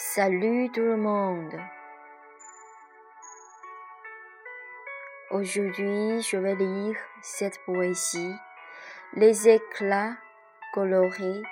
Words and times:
Salut 0.00 0.70
tout 0.70 0.80
le 0.80 0.96
monde. 0.96 1.60
Aujourd'hui, 5.32 6.22
je 6.22 6.36
vais 6.36 6.54
lire 6.54 6.96
cette 7.20 7.58
poésie. 7.64 8.32
Les 9.14 9.48
éclats 9.48 10.14
colorés 10.72 11.42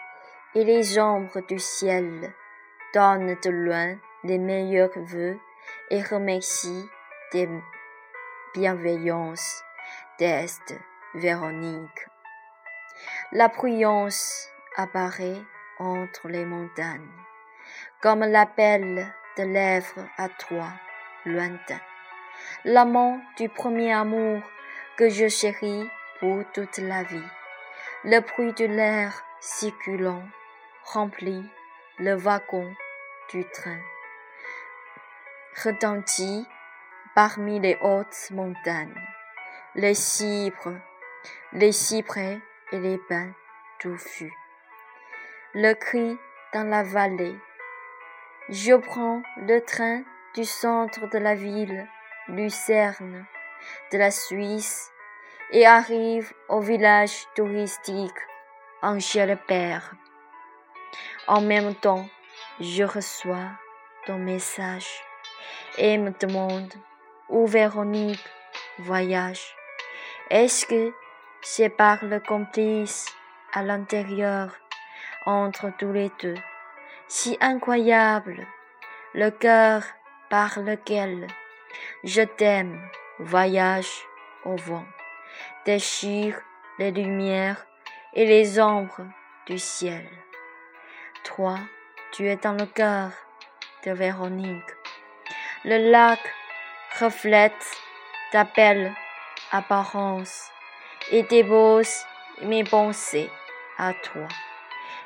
et 0.54 0.62
les 0.62 0.96
ombres 0.96 1.40
du 1.48 1.59
ciel 1.59 2.32
donnent 2.95 3.36
de 3.42 3.50
loin 3.50 3.96
les 4.22 4.38
meilleurs 4.38 4.96
vœux 4.96 5.40
et 5.90 6.02
remercient 6.04 6.88
des 7.32 7.48
bienveillances 8.54 9.64
d'Est 10.20 10.72
Véronique. 11.16 12.06
La 13.33 13.48
prudence 13.48 14.48
apparaît 14.77 15.42
entre 15.80 16.28
les 16.28 16.44
montagnes 16.44 17.10
comme 18.01 18.25
l'appel 18.25 19.06
de 19.37 19.43
lèvres 19.43 20.06
à 20.16 20.29
toi, 20.29 20.69
lointain. 21.25 21.80
L'amant 22.65 23.20
du 23.37 23.48
premier 23.48 23.92
amour 23.92 24.42
que 24.97 25.09
je 25.09 25.29
chéris 25.29 25.89
pour 26.20 26.45
toute 26.52 26.79
la 26.79 27.02
vie. 27.02 27.29
Le 28.05 28.20
bruit 28.20 28.52
de 28.55 28.66
l'air 28.66 29.25
circulant 29.41 30.23
remplit 30.84 31.45
le 31.98 32.15
wagon 32.15 32.75
du 33.30 33.45
train. 33.51 33.78
Retentit 35.64 36.47
parmi 37.14 37.59
les 37.61 37.78
hautes 37.80 38.30
montagnes, 38.30 39.01
les 39.75 39.95
cibres, 39.95 40.78
les 41.53 41.73
cyprès 41.73 42.39
et 42.73 42.78
les 42.78 42.98
pins 43.08 43.33
touffus. 43.78 44.33
Le 45.55 45.73
cri 45.75 46.19
dans 46.53 46.69
la 46.69 46.83
vallée 46.83 47.36
je 48.48 48.75
prends 48.75 49.22
le 49.39 49.61
train 49.61 50.02
du 50.34 50.44
centre 50.44 51.08
de 51.08 51.19
la 51.19 51.34
ville, 51.34 51.86
Lucerne, 52.28 53.27
de 53.92 53.98
la 53.98 54.11
Suisse, 54.11 54.91
et 55.50 55.66
arrive 55.66 56.33
au 56.48 56.61
village 56.61 57.27
touristique 57.34 58.19
Angèle-Père. 58.83 59.94
En 61.27 61.41
même 61.41 61.74
temps, 61.74 62.08
je 62.61 62.84
reçois 62.84 63.50
ton 64.06 64.19
message 64.19 64.89
et 65.78 65.98
me 65.98 66.11
demande 66.11 66.72
où 67.28 67.47
Véronique 67.47 68.24
voyage. 68.78 69.56
Est-ce 70.30 70.67
que 70.67 70.92
c'est 71.42 71.69
par 71.69 72.05
le 72.05 72.20
complice 72.20 73.06
à 73.52 73.62
l'intérieur 73.62 74.52
entre 75.24 75.70
tous 75.78 75.92
les 75.92 76.11
deux? 76.20 76.36
Si 77.09 77.37
incroyable, 77.41 78.47
le 79.15 79.31
cœur 79.31 79.83
par 80.29 80.61
lequel 80.61 81.27
je 82.05 82.23
t'aime 82.23 82.81
voyage 83.19 84.05
au 84.45 84.56
vent, 84.56 84.84
déchire 85.64 86.41
les 86.79 86.91
lumières 86.91 87.67
et 88.14 88.27
les 88.27 88.61
ombres 88.61 89.07
du 89.47 89.59
ciel. 89.59 90.09
Toi, 91.25 91.59
tu 92.12 92.29
es 92.29 92.37
dans 92.37 92.53
le 92.53 92.67
cœur 92.67 93.11
de 93.84 93.92
Véronique. 93.92 94.70
Le 95.64 95.91
lac 95.91 96.20
reflète 97.01 97.53
ta 98.33 98.45
belle 98.45 98.92
apparence 99.53 100.51
et 101.11 101.23
dépose 101.25 102.05
mes 102.42 102.64
pensées 102.64 103.31
à 103.79 103.92
toi. 103.95 104.29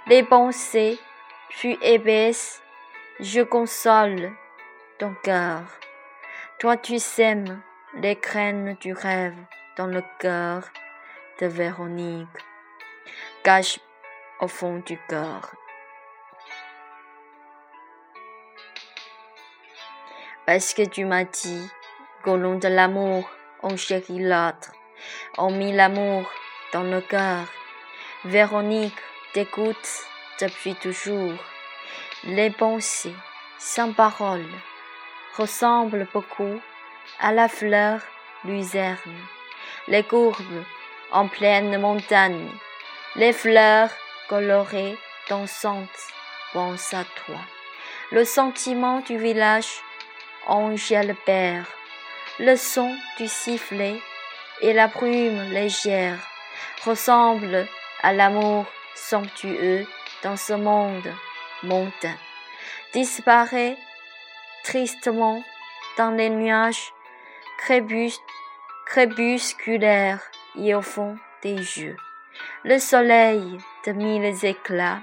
Les 0.06 0.23
pensées 0.23 0.98
épaisse, 1.83 2.62
je 3.18 3.42
console 3.42 4.33
ton 4.98 5.14
cœur. 5.22 5.62
Toi 6.58 6.77
tu 6.77 6.98
sèmes 6.98 7.61
les 7.94 8.16
graines 8.16 8.77
du 8.80 8.92
rêve 8.92 9.36
dans 9.77 9.86
le 9.86 10.02
cœur 10.18 10.68
de 11.40 11.46
Véronique. 11.46 12.28
Cache 13.42 13.80
au 14.40 14.48
fond 14.48 14.83
du 14.86 14.98
cœur. 15.08 15.55
Parce 20.46 20.74
que 20.74 20.83
tu 20.83 21.05
m'as 21.05 21.24
dit 21.24 21.68
qu'au 22.24 22.36
nom 22.36 22.56
de 22.56 22.68
l'amour, 22.68 23.28
on 23.62 23.77
chérit 23.77 24.18
l'autre, 24.18 24.72
on 25.39 25.50
mit 25.50 25.72
l'amour 25.72 26.30
dans 26.72 26.83
le 26.83 27.00
cœur? 27.00 27.46
Véronique 28.24 28.98
t'écoute 29.33 30.09
depuis 30.40 30.74
toujours. 30.74 31.39
Les 32.24 32.51
pensées 32.51 33.14
sans 33.58 33.92
parole 33.92 34.46
ressemblent 35.36 36.06
beaucoup 36.12 36.61
à 37.18 37.33
la 37.33 37.48
fleur 37.48 38.01
luzerne. 38.45 39.20
Les 39.89 40.02
courbes 40.02 40.64
en 41.12 41.28
pleine 41.28 41.80
montagne, 41.80 42.51
les 43.17 43.33
fleurs 43.33 43.90
colorées, 44.28 44.96
dansantes, 45.28 45.89
pensent 46.52 46.95
à 46.95 47.05
toi. 47.05 47.40
Le 48.12 48.24
sentiment 48.24 49.01
du 49.01 49.18
village 49.18 49.83
Angèle 50.46 51.14
père, 51.27 51.67
le 52.39 52.57
son 52.57 52.96
du 53.18 53.28
sifflet 53.28 54.01
et 54.62 54.72
la 54.72 54.89
brume 54.89 55.51
légère 55.52 56.18
ressemblent 56.84 57.67
à 58.02 58.12
l'amour 58.12 58.67
somptueux 58.95 59.86
dans 60.23 60.36
ce 60.36 60.53
monde 60.53 61.13
montain, 61.63 62.17
disparaît 62.92 63.77
tristement 64.64 65.42
dans 65.97 66.11
les 66.11 66.31
nuages 66.31 66.92
crépusculaires 68.86 70.20
et 70.58 70.75
au 70.75 70.83
fond 70.83 71.17
des 71.42 71.55
yeux. 71.57 71.97
Le 72.64 72.79
soleil 72.79 73.58
te 73.83 73.91
mille 73.91 74.45
éclats 74.45 75.01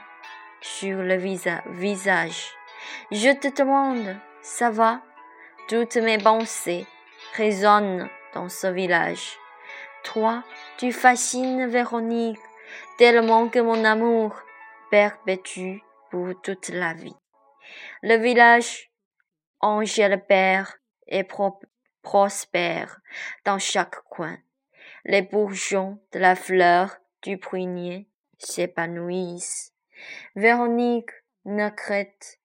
sur 0.62 0.98
le 0.98 1.16
visage. 1.16 2.52
Je 3.12 3.34
te 3.34 3.48
demande, 3.56 4.16
ça 4.42 4.70
va? 4.70 5.02
Toutes 5.68 5.98
mes 5.98 6.18
pensées 6.18 6.86
résonnent 7.36 8.10
dans 8.34 8.50
ce 8.50 8.68
village. 8.68 9.38
Toi, 10.04 10.44
tu 10.78 10.92
fascines 10.92 11.68
Véronique 11.68 12.40
tellement 12.98 13.50
que 13.50 13.60
mon 13.60 13.84
amour 13.84 14.36
perpétue 14.90 15.80
pour 16.09 16.40
toute 16.42 16.70
la 16.70 16.94
vie. 16.94 17.16
Le 18.02 18.16
village 18.16 18.92
Angèle 19.59 20.24
Père 20.25 20.78
est 21.08 21.28
prospère 22.02 23.02
dans 23.46 23.59
chaque 23.59 24.02
coin. 24.09 24.38
Les 25.06 25.22
bourgeons 25.22 26.00
de 26.12 26.20
la 26.20 26.36
fleur 26.36 26.98
du 27.22 27.38
prunier 27.38 28.08
s'épanouissent. 28.38 29.74
Véronique 30.36 31.12
ne 31.46 31.66
regrette, 31.66 32.40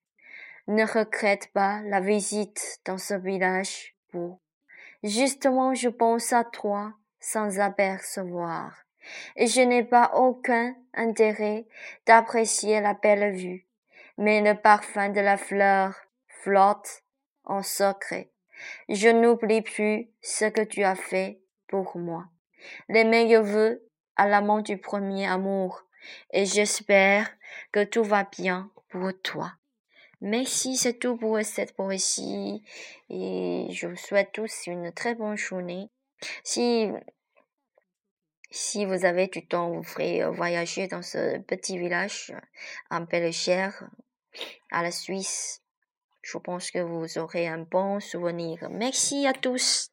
ne 0.69 0.84
regrette 0.84 1.53
pas 1.53 1.82
la 1.82 2.00
visite 2.00 2.80
dans 2.84 2.98
ce 2.98 3.14
village 3.14 3.94
beau. 4.12 4.41
Justement, 5.03 5.74
je 5.74 5.88
pense 5.88 6.32
à 6.32 6.44
toi 6.44 6.94
sans 7.20 7.60
apercevoir 7.60 8.84
et 9.36 9.46
je 9.46 9.60
n'ai 9.60 9.84
pas 9.84 10.12
aucun 10.14 10.74
intérêt 10.94 11.66
d'apprécier 12.06 12.80
la 12.80 12.94
belle 12.94 13.34
vue, 13.34 13.66
mais 14.18 14.40
le 14.40 14.54
parfum 14.60 15.08
de 15.08 15.20
la 15.20 15.36
fleur 15.36 15.94
flotte 16.42 17.02
en 17.44 17.62
secret. 17.62 18.30
Je 18.88 19.08
n'oublie 19.08 19.62
plus 19.62 20.08
ce 20.20 20.44
que 20.44 20.62
tu 20.62 20.84
as 20.84 20.94
fait 20.94 21.41
pour 21.68 21.97
moi. 21.97 22.27
Les 22.88 23.04
meilleurs 23.04 23.42
vœux 23.42 23.88
à 24.16 24.28
l'amant 24.28 24.60
du 24.60 24.77
premier 24.77 25.27
amour, 25.27 25.84
et 26.30 26.44
j'espère 26.44 27.30
que 27.72 27.84
tout 27.84 28.04
va 28.04 28.24
bien 28.24 28.71
pour 28.88 29.10
toi. 29.22 29.53
Merci, 30.21 30.77
c'est 30.77 31.00
tout 31.00 31.16
pour 31.16 31.41
cette 31.42 31.74
poésie, 31.74 32.62
et 33.10 33.66
je 33.71 33.88
vous 33.88 33.97
souhaite 33.97 34.30
tous 34.32 34.66
une 34.66 34.92
très 34.92 35.15
bonne 35.15 35.36
journée. 35.36 35.88
Si 36.44 36.88
si 38.53 38.84
vous 38.84 39.04
avez 39.04 39.28
du 39.28 39.47
temps, 39.47 39.71
vous 39.71 39.83
ferez 39.83 40.22
euh, 40.22 40.31
voyager 40.31 40.87
dans 40.87 41.03
ce 41.03 41.39
petit 41.39 41.78
village 41.78 42.33
en 42.91 43.01
Belgique, 43.01 43.75
à 44.71 44.83
la 44.83 44.91
Suisse. 44.91 45.63
Je 46.21 46.39
pense 46.39 46.71
que 46.71 46.78
vous 46.78 47.19
aurez 47.19 47.49
un 47.49 47.59
bon 47.59 47.99
souvenir. 47.99 48.69
Merci 48.71 49.27
à 49.27 49.33
tous. 49.33 49.91